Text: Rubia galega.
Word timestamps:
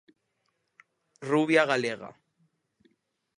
Rubia 1.29 1.63
galega. 1.73 2.11